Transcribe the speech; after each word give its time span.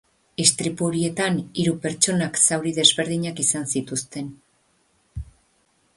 Istripu 0.43 0.87
horietan 0.87 1.37
hiru 1.63 1.73
pertsonak 1.83 2.41
zauri 2.47 2.73
desberdinak 2.79 3.45
izan 3.47 3.69
zituzten. 3.77 4.37